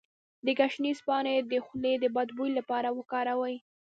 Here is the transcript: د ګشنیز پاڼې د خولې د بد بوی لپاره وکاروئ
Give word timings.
د 0.45 0.47
ګشنیز 0.59 0.99
پاڼې 1.05 1.35
د 1.51 1.53
خولې 1.65 1.93
د 1.99 2.05
بد 2.15 2.29
بوی 2.37 2.51
لپاره 2.59 2.89
وکاروئ 2.97 3.55